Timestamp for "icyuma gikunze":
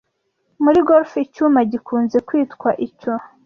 1.25-2.17